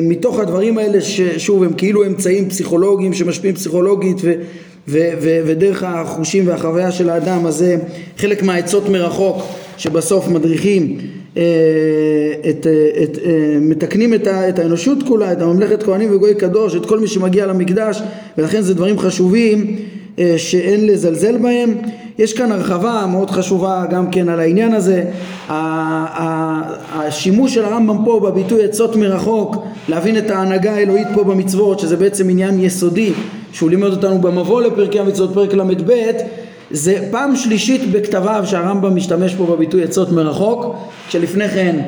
[0.01, 4.33] מתוך הדברים האלה ששוב הם כאילו אמצעים פסיכולוגיים שמשפיעים פסיכולוגית ו,
[4.87, 7.77] ו, ו, ודרך החושים והחוויה של האדם, אז זה
[8.17, 9.41] חלק מהעצות מרחוק
[9.77, 10.97] שבסוף מדריכים
[11.37, 11.43] אה,
[12.49, 16.85] את, אה, את, אה, מתקנים את, את האנושות כולה, את הממלכת כהנים וגוי קדוש, את
[16.85, 18.01] כל מי שמגיע למקדש
[18.37, 19.75] ולכן זה דברים חשובים
[20.37, 21.75] שאין לזלזל בהם.
[22.19, 25.03] יש כאן הרחבה מאוד חשובה גם כן על העניין הזה.
[26.93, 29.55] השימוש של הרמב"ם פה בביטוי עצות מרחוק,
[29.89, 33.11] להבין את ההנהגה האלוהית פה במצוות, שזה בעצם עניין יסודי
[33.51, 35.91] שהוא לימד אותנו במבוא לפרקי המצוות פרק ל"ב
[36.71, 40.75] זה פעם שלישית בכתביו שהרמב"ם משתמש פה בביטוי עצות מרחוק,
[41.09, 41.79] שלפני כן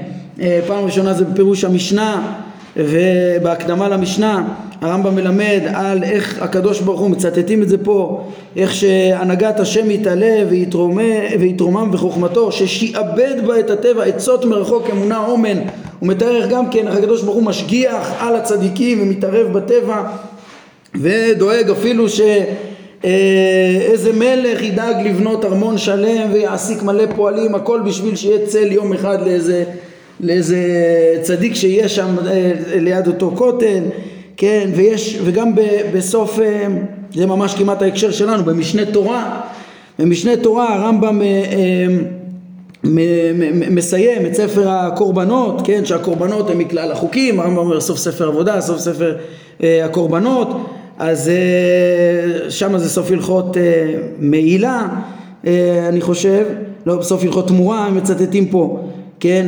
[0.41, 2.35] אה, פעם ראשונה זה בפירוש המשנה
[2.77, 4.47] ובהקדמה למשנה
[4.81, 8.23] הרמב"ם מלמד על איך הקדוש ברוך הוא, מצטטים את זה פה,
[8.55, 10.43] איך שהנהגת השם יתעלה
[11.39, 15.57] ויתרומם בחוכמתו, ששיעבד בה את הטבע, עצות מרחוק, אמונה אומן,
[15.99, 20.03] הוא מתאר איך גם כן איך הקדוש ברוך הוא משגיח על הצדיקים ומתערב בטבע
[20.95, 22.21] ודואג אפילו ש...
[23.05, 28.93] אה, איזה מלך ידאג לבנות ארמון שלם ויעסיק מלא פועלים הכל בשביל שיהיה צל יום
[28.93, 29.63] אחד לאיזה,
[30.19, 30.57] לאיזה
[31.21, 33.83] צדיק שיהיה שם אה, ליד אותו כותל
[34.37, 35.51] כן ויש וגם
[35.93, 36.67] בסוף אה,
[37.13, 39.41] זה ממש כמעט ההקשר שלנו במשנה תורה
[39.99, 41.21] במשנה תורה הרמב"ם
[43.71, 48.79] מסיים את ספר הקורבנות, כן, שהקורבנות הם מכלל החוקים, הרמב"ם אומר סוף ספר עבודה, סוף
[48.79, 49.15] ספר
[49.63, 50.47] הקורבנות,
[50.99, 54.87] אז אה, שם זה סוף הלכות אה, מעילה,
[55.47, 56.45] אה, אני חושב,
[56.85, 58.79] לא בסוף הלכות תמורה, הם מצטטים פה,
[59.19, 59.45] כן,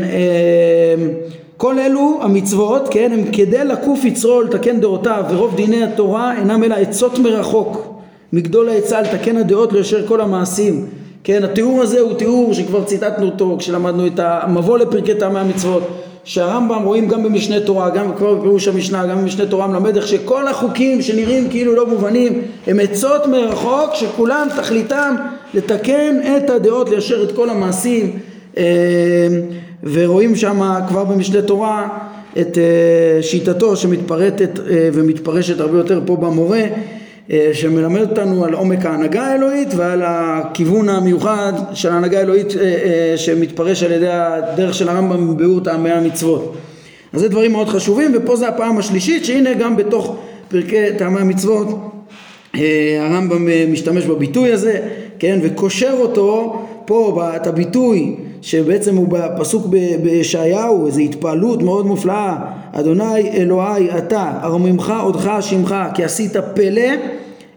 [1.58, 6.76] כל אלו המצוות, כן, הם כדי לקוף יצרו לתקן דעותיו ורוב דיני התורה אינם אלא
[6.76, 8.02] עצות מרחוק.
[8.34, 10.86] מגדול העצה לתקן הדעות לישר כל המעשים.
[11.24, 15.84] כן, התיאור הזה הוא תיאור שכבר ציטטנו אותו כשלמדנו את המבוא לפרקי טעמי המצוות
[16.24, 20.48] שהרמב"ם רואים גם במשנה תורה, גם כבר בפירוש המשנה, גם במשנה תורה מלמד איך שכל
[20.48, 25.16] החוקים שנראים כאילו לא מובנים הם עצות מרחוק שכולם תכליתם
[25.54, 28.20] לתקן את הדעות, ליישר את כל המעשים.
[28.58, 28.64] אה,
[29.84, 31.88] ורואים שם כבר במשנה תורה
[32.40, 36.64] את אה, שיטתו שמתפרטת אה, ומתפרשת הרבה יותר פה במורה
[37.54, 43.84] שמלמד אותנו על עומק ההנהגה האלוהית ועל הכיוון המיוחד של ההנהגה האלוהית אה, אה, שמתפרש
[43.84, 46.58] על ידי הדרך של הרמב"ם בביאור טעמי המצוות.
[47.14, 50.16] אז זה דברים מאוד חשובים ופה זה הפעם השלישית שהנה גם בתוך
[50.48, 51.68] פרקי טעמי המצוות
[53.00, 54.80] הרמב"ם משתמש בביטוי הזה,
[55.20, 59.68] כן, וקושר אותו פה את הביטוי שבעצם הוא בפסוק
[60.04, 62.38] בישעיהו, איזו התפעלות מאוד מופלאה,
[62.72, 66.92] אדוני אלוהי אתה, ארוממך עודך שמך, כי עשית פלא,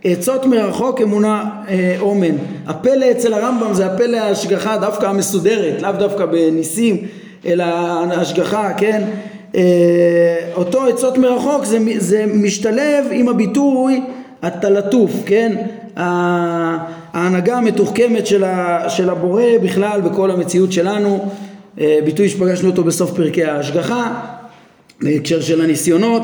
[0.05, 2.37] עצות מרחוק אמונה אה, אומן.
[2.66, 6.97] הפלא אצל הרמב"ם זה הפלא ההשגחה דווקא המסודרת, לאו דווקא בניסים,
[7.47, 9.03] אלא ההשגחה, כן?
[9.57, 9.62] אה,
[10.55, 14.01] אותו עצות מרחוק זה, זה משתלב עם הביטוי
[14.42, 15.57] התלטוף, כן?
[15.97, 21.29] ההנהגה המתוחכמת של, ה, של הבורא בכלל בכל המציאות שלנו,
[21.81, 24.15] אה, ביטוי שפגשנו אותו בסוף פרקי ההשגחה,
[25.03, 26.23] בהקשר של הניסיונות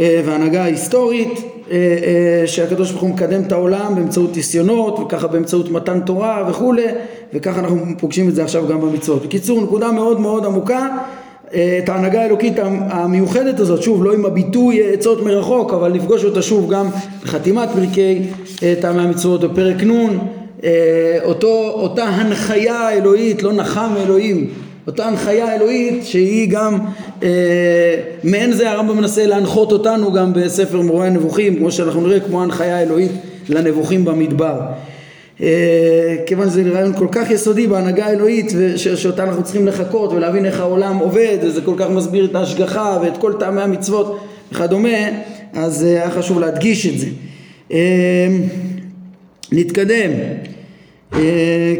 [0.00, 6.00] אה, וההנהגה ההיסטורית, אה, שהקדוש ברוך הוא מקדם את העולם באמצעות ניסיונות וככה באמצעות מתן
[6.00, 6.86] תורה וכולי
[7.34, 9.26] וככה אנחנו פוגשים את זה עכשיו גם במצוות.
[9.26, 10.88] בקיצור נקודה מאוד מאוד עמוקה
[11.48, 12.52] את ההנהגה האלוקית
[12.90, 16.88] המיוחדת הזאת, שוב לא עם הביטוי עצות מרחוק, אבל לפגוש אותה שוב גם
[17.22, 18.22] בחתימת פרקי
[18.80, 20.18] טעמי המצוות בפרק נ',
[21.24, 24.50] אותו, אותה הנחיה אלוהית, לא נחם אלוהים,
[24.86, 26.78] אותה הנחיה אלוהית שהיא גם,
[27.22, 27.28] אה,
[28.24, 32.78] מעין זה הרמב"ם מנסה להנחות אותנו גם בספר מורה הנבוכים, כמו שאנחנו נראה, כמו ההנחיה
[32.78, 33.10] האלוהית
[33.48, 34.60] לנבוכים במדבר.
[35.42, 40.60] אה, כיוון שזה רעיון כל כך יסודי בהנהגה האלוהית שאותה אנחנו צריכים לחכות ולהבין איך
[40.60, 44.18] העולם עובד וזה כל כך מסביר את ההשגחה ואת כל טעמי המצוות
[44.52, 44.98] וכדומה
[45.52, 47.06] אז אה, היה חשוב להדגיש את זה.
[47.72, 48.26] אה,
[49.52, 50.10] נתקדם.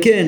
[0.02, 0.26] כן,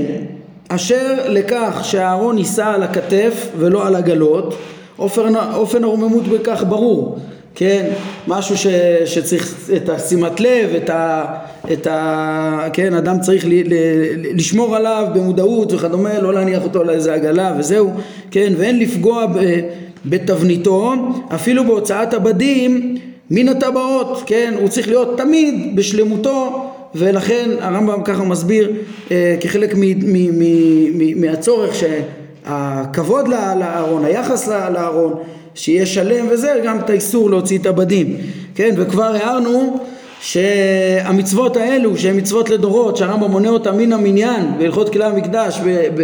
[0.69, 4.55] אשר לכך שהארון יישא על הכתף ולא על עגלות
[4.99, 7.19] אופן, אופן הרוממות בכך ברור.
[7.55, 7.91] כן,
[8.27, 8.67] משהו ש,
[9.05, 11.25] שצריך את השימת לב, את ה...
[11.73, 13.75] את ה כן, אדם צריך ל, ל,
[14.35, 17.91] לשמור עליו במודעות וכדומה, לא להניח אותו על איזה עגלה וזהו,
[18.31, 19.61] כן, ואין לפגוע ב,
[20.07, 20.95] בתבניתו,
[21.35, 22.97] אפילו בהוצאת הבדים
[23.31, 28.73] מן הטבעות, כן, הוא צריך להיות תמיד בשלמותו ולכן הרמב"ם ככה מסביר
[29.11, 30.39] אה, כחלק מ, מ,
[30.99, 35.13] מ, מהצורך שהכבוד לארון, היחס לארון
[35.55, 38.17] שיהיה שלם וזה, גם את האיסור להוציא את הבדים,
[38.55, 39.81] כן, וכבר הערנו
[40.21, 46.03] שהמצוות האלו שהן מצוות לדורות שהרמב"ם מונה אותן מן המניין בהלכות כלי המקדש ב, ב,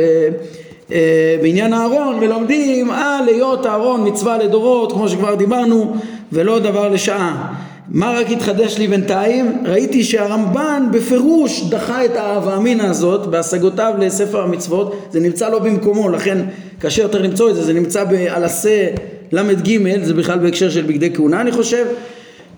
[0.92, 5.96] אה, בעניין הארון מלומדים על היות הארון מצווה לדורות כמו שכבר דיברנו
[6.32, 7.54] ולא דבר לשעה.
[7.88, 9.62] מה רק התחדש לי בינתיים?
[9.64, 15.08] ראיתי שהרמב"ן בפירוש דחה את האהבה אמינא הזאת בהשגותיו לספר המצוות.
[15.10, 16.38] זה נמצא לא במקומו לכן
[16.78, 17.62] קשה יותר למצוא את זה.
[17.62, 18.86] זה נמצא על עשה
[19.32, 21.86] ל"ג זה בכלל בהקשר של בגדי כהונה אני חושב.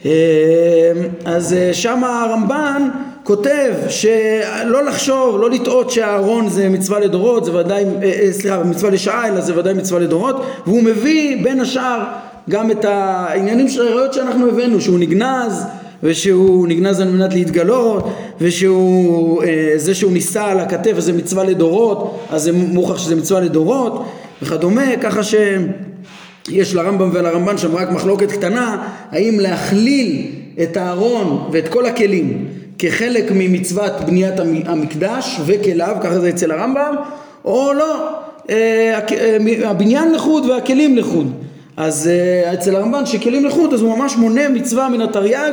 [0.06, 0.10] אה,
[1.24, 2.88] אז אה, שם הרמב"ן
[3.24, 9.28] כותב שלא לחשוב, לא לטעות שהארון זה מצווה לדורות, זה ודאי, אה, סליחה, מצווה לשעה,
[9.28, 12.02] אלא זה ודאי מצווה לדורות, והוא מביא בין השאר
[12.50, 15.64] גם את העניינים של הראיות שאנחנו הבאנו, שהוא נגנז,
[16.02, 18.08] ושהוא נגנז על מנת להתגלות,
[18.40, 19.42] ושהוא,
[19.76, 24.04] זה שהוא נישא על הכתף וזה מצווה לדורות, אז זה מוכח שזה מצווה לדורות,
[24.42, 25.34] וכדומה, ככה ש...
[26.48, 30.26] יש לרמב"ם ולרמב"ן שם רק מחלוקת קטנה האם להכליל
[30.62, 32.46] את הארון ואת כל הכלים
[32.78, 36.94] כחלק ממצוות בניית המקדש וכליו, ככה זה אצל הרמב"ם,
[37.44, 38.08] או לא,
[38.50, 41.32] אה, אה, הבניין לחוד והכלים לחוד.
[41.82, 45.52] אז אה, אצל הרמב"ן שכלים לחוד אז הוא ממש מונה מצווה מן התרי"ג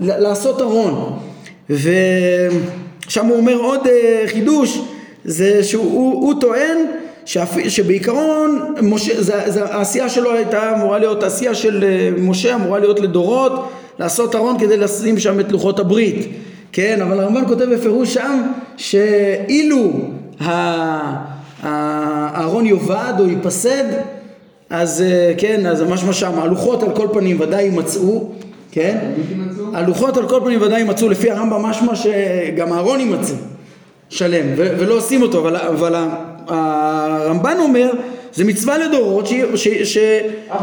[0.00, 1.18] לעשות ארון.
[1.70, 3.80] ושם הוא אומר עוד
[4.26, 4.80] חידוש,
[5.24, 6.78] זה שהוא טוען
[7.24, 7.68] שאפ...
[7.68, 13.00] שבעיקרון משה, זה, זה, העשייה שלו הייתה אמורה להיות, העשייה של אה, משה אמורה להיות
[13.00, 16.28] לדורות, לעשות ארון כדי לשים שם את לוחות הברית,
[16.72, 18.42] כן, אבל הרמב"ן כותב בפירוש שם
[18.76, 19.92] שאילו
[21.62, 23.84] הארון יאבד או ייפסד,
[24.70, 28.30] אז אה, כן, אז משמע שם, הלוחות על כל פנים ודאי יימצאו,
[28.72, 28.98] כן?
[29.72, 33.34] הלוחות על כל פנים ודאי יימצאו, לפי הרמב"ם משמע שגם הארון יימצא
[34.08, 35.94] שלם, ולא עושים אותו, אבל, אבל
[36.48, 37.90] הרמב"ן אומר
[38.34, 39.26] זה מצווה לדורות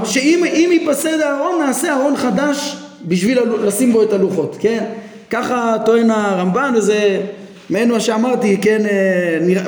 [0.04, 4.84] שאם ייפסד הארון נעשה ארון חדש בשביל לשים בו את הלוחות, כן?
[5.30, 7.22] ככה טוען הרמב"ן וזה
[7.70, 8.82] מעין מה שאמרתי, כן?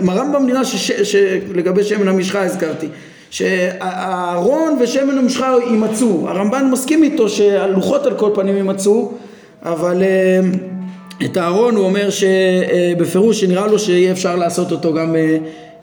[0.02, 0.62] מהרמב"ם נראה
[1.04, 2.88] שלגבי שמן המשחה הזכרתי
[3.31, 9.11] שהארון ושמן המשחה יימצאו, הרמב"ן מסכים איתו שהלוחות על כל פנים יימצאו
[9.63, 10.39] אבל אה,
[11.25, 15.37] את הארון הוא אומר שבפירוש שנראה לו שיהיה אפשר לעשות אותו גם אה,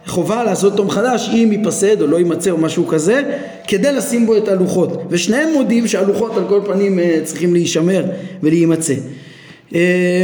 [0.07, 3.23] חובה לעשות אותו מחדש אם ייפסד או לא יימצא או משהו כזה
[3.69, 5.03] כדי לשים בו את הלוחות.
[5.11, 8.05] ושניהם מודים שהלוחות על כל פנים אה, צריכים להישמר
[8.43, 8.93] ולהימצא.
[8.93, 8.99] אה,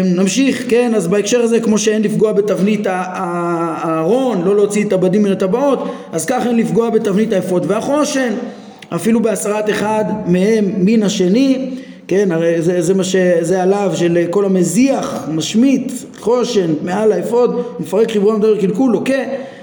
[0.04, 5.32] נמשיך כן אז בהקשר הזה כמו שאין לפגוע בתבנית הארון לא להוציא את הבדים מן
[5.32, 5.78] הטבעות
[6.12, 8.32] אז כך אין לפגוע בתבנית האפוד והחושן
[8.94, 11.70] אפילו בהסרת אחד מהם מן השני
[12.08, 18.10] כן, הרי זה, זה מה שזה עליו של כל המזיח, משמיט, חושן, מעל האפוד, מפרק
[18.10, 19.22] חיבורם דבר קלקול, לוקה,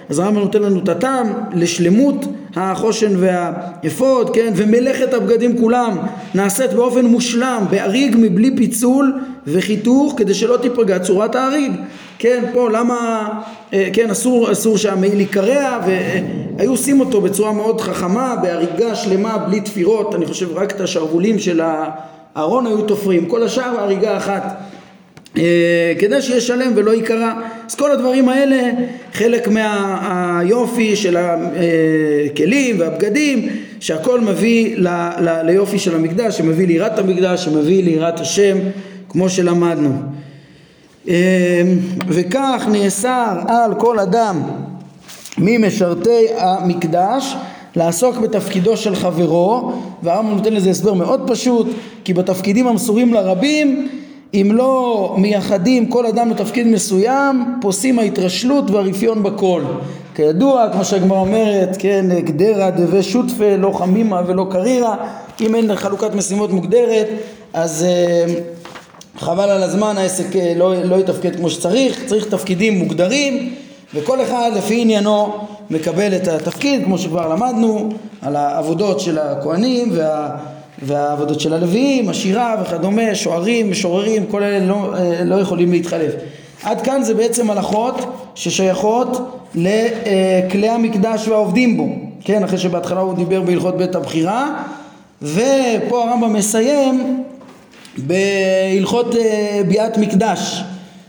[0.09, 5.97] אז הרמב"ם נותן לנו את הטעם לשלמות החושן והאפוד, כן, ומלאכת הבגדים כולם
[6.35, 11.71] נעשית באופן מושלם, באריג מבלי פיצול וחיתוך, כדי שלא תיפגע צורת האריג.
[12.19, 13.29] כן, פה למה,
[13.73, 19.61] אה, כן, אסור, אסור שהמעיל ייקרע, והיו עושים אותו בצורה מאוד חכמה, בהריגה שלמה, בלי
[19.61, 21.61] תפירות, אני חושב רק את השרוולים של
[22.35, 24.68] הארון היו תופרים, כל השאר בהריגה אחת.
[25.37, 27.33] אה, כדי שיהיה שלם ולא ייקרע.
[27.67, 28.71] אז כל הדברים האלה
[29.13, 34.87] חלק מהיופי של הכלים והבגדים שהכל מביא ל,
[35.19, 38.57] ל, ליופי של המקדש, שמביא ליראת המקדש, שמביא ליראת השם
[39.09, 40.01] כמו שלמדנו.
[41.07, 41.61] אה,
[42.07, 44.41] וכך נאסר על כל אדם
[45.37, 47.35] ממשרתי המקדש
[47.75, 51.67] לעסוק בתפקידו של חברו והרמב"ם נותן לזה הסבר מאוד פשוט
[52.03, 53.89] כי בתפקידים המסורים לרבים
[54.33, 59.61] אם לא מייחדים כל אדם לתפקיד מסוים, פוסים ההתרשלות והרפיון בכל.
[60.15, 64.95] כידוע, כמו שהגמרא אומרת, כן, גדרה דווה שותפה, לא חמימה ולא קרירה,
[65.41, 67.07] אם אין חלוקת משימות מוגדרת,
[67.53, 73.53] אז uh, חבל על הזמן, העסק uh, לא, לא יתפקד כמו שצריך, צריך תפקידים מוגדרים,
[73.93, 75.33] וכל אחד לפי עניינו
[75.69, 77.89] מקבל את התפקיד, כמו שכבר למדנו,
[78.21, 80.37] על העבודות של הכהנים וה...
[80.81, 86.11] והעבודות של הלוויים, השירה וכדומה, שוערים, משוררים, כל אלה לא, אה, לא יכולים להתחלף.
[86.63, 87.95] עד כאן זה בעצם הלכות
[88.35, 91.87] ששייכות לכלי המקדש והעובדים בו,
[92.23, 94.63] כן, אחרי שבהתחלה הוא דיבר בהלכות בית הבחירה,
[95.21, 97.23] ופה הרמב"ם מסיים
[97.97, 100.63] בהלכות אה, ביאת מקדש.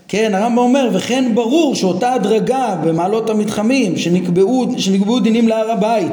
[0.09, 6.13] כן, הרמב"ם אומר, וכן ברור שאותה הדרגה במעלות המתחמים שנקבעו, שנקבעו דינים להר הבית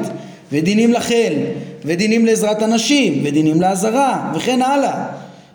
[0.52, 1.32] ודינים לחיל
[1.84, 5.04] ודינים לעזרת הנשים ודינים לעזרה וכן הלאה.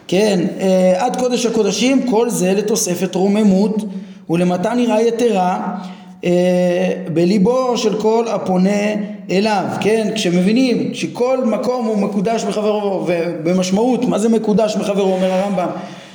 [0.08, 3.84] כן אה, עד קודש הקודשים כל זה לתוספת רוממות
[4.30, 5.76] ולמתן יראה יתרה
[6.26, 6.32] אה,
[7.14, 8.94] בליבו של כל הפונה
[9.32, 9.66] אליו.
[9.82, 15.68] כן כשמבינים שכל מקום הוא מקודש בחברו ובמשמעות מה זה מקודש בחברו אומר הרמב"ם?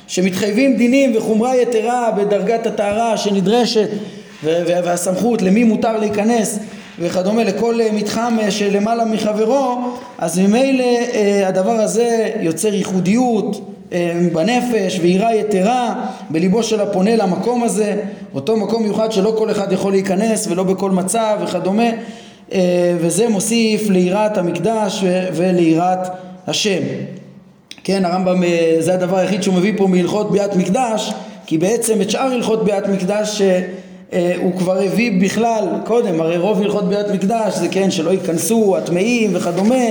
[0.07, 3.89] שמתחייבים דינים וחומרה יתרה בדרגת הטהרה שנדרשת
[4.43, 6.59] והסמכות למי מותר להיכנס
[6.99, 9.77] וכדומה לכל אה, מתחם אה, שלמעלה מחברו
[10.17, 13.65] אז ממילא אה, הדבר הזה יוצר ייחודיות
[14.33, 18.01] בנפש ויראה יתרה בליבו של הפונה למקום הזה.
[18.33, 21.89] אותו מקום מיוחד שלא כל אחד יכול להיכנס ולא בכל מצב וכדומה
[22.97, 25.99] וזה מוסיף ליראת המקדש וליראת
[26.47, 26.81] השם.
[27.83, 28.43] כן הרמב"ם
[28.79, 31.13] זה הדבר היחיד שהוא מביא פה מהלכות ביאת מקדש
[31.45, 33.41] כי בעצם את שאר הלכות ביאת מקדש
[34.37, 39.31] הוא כבר הביא בכלל קודם, הרי רוב הלכות ביאת מקדש זה כן שלא ייכנסו הטמאים
[39.33, 39.85] וכדומה,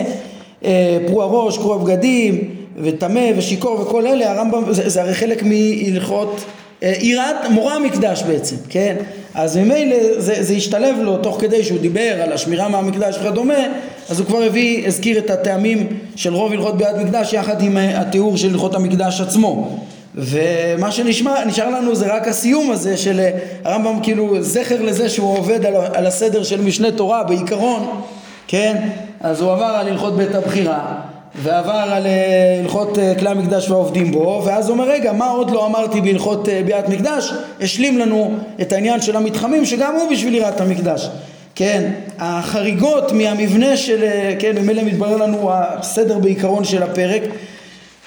[0.64, 6.44] אה, פרו הראש, קרו הבגדים וטמא ושיכור וכל אלה, הרמב"ם זה, זה הרי חלק מהלכות
[6.83, 8.96] אה, יראת מורה המקדש בעצם, כן?
[9.35, 13.64] אז ממילא זה, זה השתלב לו תוך כדי שהוא דיבר על השמירה מהמקדש וכדומה,
[14.11, 18.37] אז הוא כבר הביא, הזכיר את הטעמים של רוב הלכות ביאת מקדש יחד עם התיאור
[18.37, 19.78] של הלכות המקדש עצמו.
[20.18, 23.31] ומה שנשאר לנו זה רק הסיום הזה של אה,
[23.64, 28.00] הרמב"ם כאילו זכר לזה שהוא עובד על, על הסדר של משנה תורה בעיקרון,
[28.46, 28.88] כן?
[29.20, 30.94] אז הוא עבר על הלכות בית הבחירה
[31.42, 35.50] ועבר על אה, הלכות אה, כלי המקדש והעובדים בו ואז הוא אומר רגע מה עוד
[35.50, 37.33] לא אמרתי בהלכות ביאת מקדש?
[37.61, 41.09] השלים לנו את העניין של המתחמים שגם הוא בשביל יראת המקדש.
[41.54, 44.04] כן, החריגות מהמבנה של,
[44.38, 47.22] כן, ממילא מתברר לנו הסדר בעיקרון של הפרק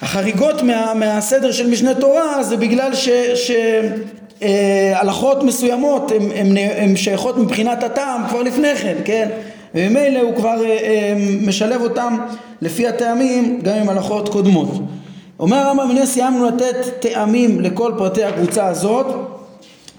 [0.01, 2.91] החריגות מה, מהסדר של משנה תורה זה בגלל
[4.41, 6.11] שהלכות אה, מסוימות
[6.75, 9.29] הן שייכות מבחינת הטעם כבר לפני כן, כן?
[9.75, 12.17] וממילא הוא כבר אה, אה, משלב אותם
[12.61, 14.69] לפי הטעמים גם עם הלכות קודמות.
[15.39, 19.05] אומר הרמב"ם הנה סיימנו לתת טעמים לכל פרטי הקבוצה הזאת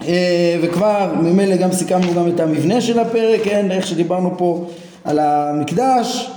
[0.07, 3.71] אה, וכבר ממילא גם סיכמנו גם את המבנה של הפרק, כן?
[3.71, 4.65] איך שדיברנו פה
[5.05, 6.31] על המקדש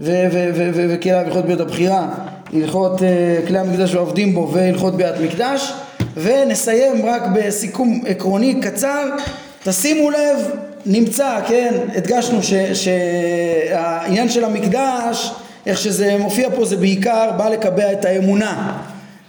[0.00, 2.08] וקהילה והלכות בית הבחירה
[2.52, 5.72] הלכות אה, כלי המקדש והעובדים בו והלכות ביאת מקדש.
[6.16, 9.08] ונסיים רק בסיכום עקרוני קצר.
[9.64, 10.36] תשימו לב
[10.86, 12.38] נמצא כן הדגשנו
[12.74, 15.32] שהעניין של המקדש
[15.66, 18.78] איך שזה מופיע פה זה בעיקר בא לקבע את האמונה.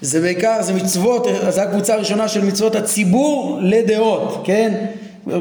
[0.01, 4.85] זה בעיקר זה מצוות זו הקבוצה הראשונה של מצוות הציבור לדעות כן?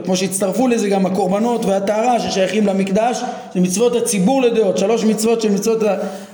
[0.04, 3.22] כמו שהצטרפו לזה גם הקורבנות והטהרה ששייכים למקדש
[3.54, 4.78] זה מצוות הציבור לדעות.
[4.78, 5.82] שלוש מצוות של מצוות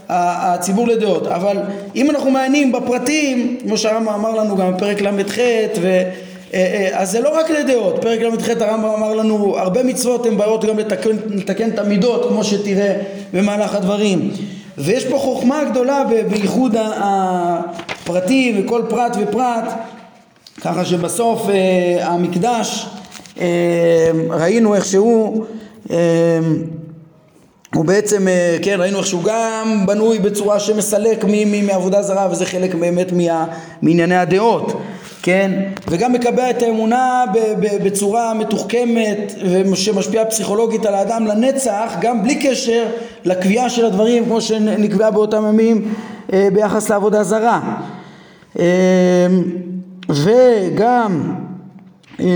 [0.09, 1.27] הציבור לדעות.
[1.27, 1.57] אבל
[1.97, 5.39] אם אנחנו מעיינים בפרטים כמו שהרמב"ם אמר לנו גם בפרק ל"ח
[5.81, 6.03] ו...
[6.55, 10.37] אה, אה, אז זה לא רק לדעות, פרק ל"ח הרמב"ם אמר לנו הרבה מצוות הן
[10.37, 12.95] באות גם לתקן, לתקן את המידות כמו שתראה
[13.33, 14.31] במהלך הדברים.
[14.79, 19.65] ויש פה חוכמה גדולה בייחוד הפרטים וכל פרט ופרט.
[20.61, 21.47] ככה שבסוף
[22.01, 22.87] המקדש
[24.31, 25.45] ראינו איך שהוא
[27.75, 28.27] הוא בעצם,
[28.63, 31.25] כן, ראינו איך שהוא גם בנוי בצורה שמסלק
[31.63, 33.13] מעבודה זרה וזה חלק באמת
[33.83, 34.73] מענייני הדעות
[35.23, 35.63] כן?
[35.89, 37.25] וגם מקבע את האמונה
[37.85, 39.35] בצורה מתוחכמת
[39.73, 42.87] ושמשפיעה פסיכולוגית על האדם לנצח גם בלי קשר
[43.25, 45.95] לקביעה של הדברים כמו שנקבעה באותם ימים
[46.33, 47.61] אה, ביחס לעבודה זרה
[48.59, 48.65] אה,
[50.09, 51.35] וגם
[52.21, 52.27] אה,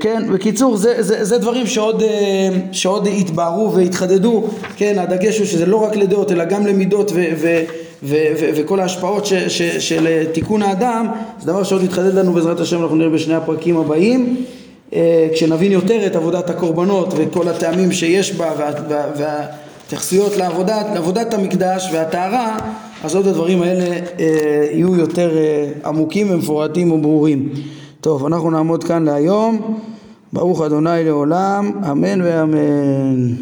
[0.00, 2.02] כן, בקיצור זה, זה, זה דברים שעוד,
[2.72, 4.44] שעוד התבהרו והתחדדו,
[4.76, 7.60] כן, הדגש הוא שזה לא רק לדעות אלא גם למידות ו, ו,
[8.02, 11.06] ו- ו- וכל ההשפעות ש- ש- של תיקון האדם.
[11.40, 14.36] זה דבר שעוד יתחדד לנו בעזרת השם אנחנו נראה בשני הפרקים הבאים.
[14.94, 21.34] אה, כשנבין יותר את עבודת הקורבנות וכל הטעמים שיש בה וה- וה- וההתייחסויות לעבודת, לעבודת
[21.34, 22.58] המקדש והטהרה
[23.04, 23.84] אז עוד הדברים האלה
[24.20, 24.26] אה,
[24.72, 27.48] יהיו יותר אה, עמוקים ומפורטים וברורים
[28.00, 29.80] טוב אנחנו נעמוד כאן להיום.
[30.32, 33.34] ברוך אדוני לעולם אמן ואמן